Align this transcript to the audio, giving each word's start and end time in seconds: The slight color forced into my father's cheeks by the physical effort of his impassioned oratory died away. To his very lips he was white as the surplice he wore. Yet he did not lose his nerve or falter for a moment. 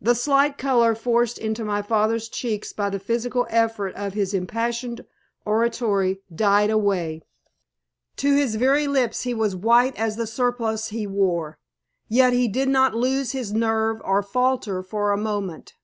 The 0.00 0.16
slight 0.16 0.58
color 0.58 0.96
forced 0.96 1.38
into 1.38 1.64
my 1.64 1.82
father's 1.82 2.28
cheeks 2.28 2.72
by 2.72 2.90
the 2.90 2.98
physical 2.98 3.46
effort 3.48 3.94
of 3.94 4.12
his 4.12 4.34
impassioned 4.34 5.04
oratory 5.44 6.22
died 6.34 6.68
away. 6.68 7.22
To 8.16 8.34
his 8.34 8.56
very 8.56 8.88
lips 8.88 9.22
he 9.22 9.32
was 9.32 9.54
white 9.54 9.94
as 9.94 10.16
the 10.16 10.26
surplice 10.26 10.88
he 10.88 11.06
wore. 11.06 11.60
Yet 12.08 12.32
he 12.32 12.48
did 12.48 12.68
not 12.70 12.96
lose 12.96 13.30
his 13.30 13.52
nerve 13.52 14.02
or 14.04 14.20
falter 14.24 14.82
for 14.82 15.12
a 15.12 15.16
moment. 15.16 15.74